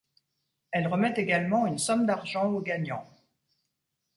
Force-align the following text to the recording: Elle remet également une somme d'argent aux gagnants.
Elle 0.71 0.87
remet 0.87 1.13
également 1.17 1.67
une 1.67 1.77
somme 1.77 2.07
d'argent 2.07 2.47
aux 2.47 2.61
gagnants. 2.61 3.07